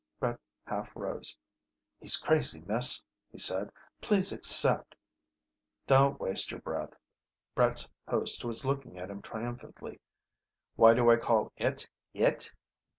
[0.19, 1.37] Brett half rose.
[1.99, 3.71] "He's crazy, miss," he said.
[4.01, 4.95] "Please accept"
[5.85, 6.95] "Don't waste your breath."
[7.53, 10.01] Brett's host was looking at him triumphantly.
[10.75, 12.51] "Why do I call it 'it'?"